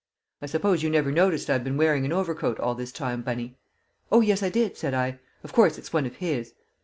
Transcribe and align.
I 0.41 0.47
suppose 0.47 0.81
you 0.81 0.89
never 0.89 1.11
noticed 1.11 1.47
I've 1.47 1.63
been 1.63 1.77
wearing 1.77 2.05
an 2.05 2.11
overcoat 2.11 2.59
all 2.59 2.73
this 2.73 2.91
time, 2.91 3.21
Bunny?" 3.21 3.55
"Oh, 4.11 4.21
yes, 4.21 4.41
I 4.41 4.49
did," 4.49 4.75
said 4.75 4.95
I. 4.95 5.19
"Of 5.43 5.53
course 5.53 5.77
it's 5.77 5.93
one 5.93 6.07
of 6.07 6.15
his?" 6.15 6.55